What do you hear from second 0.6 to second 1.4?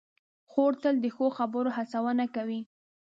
تل د ښو